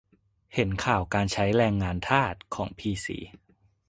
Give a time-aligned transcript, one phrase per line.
[0.53, 3.17] เห็นข่าวการใช้ "แรงงานทาส" ของพีซี